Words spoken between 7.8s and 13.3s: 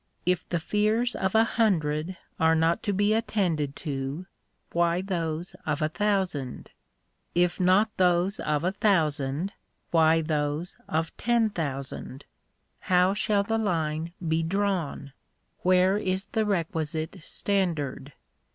those of a thousand, why those of ten thousand? How